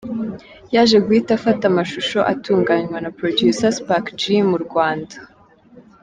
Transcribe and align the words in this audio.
Yaje 0.75 0.97
guhita 1.05 1.31
afata 1.39 1.63
amashusho 1.71 2.19
atunganywa 2.31 2.97
na 3.01 3.09
Producer 3.17 3.69
Spark 3.77 4.05
G 4.19 4.21
mu 4.49 4.57
Rwanda. 4.65 5.15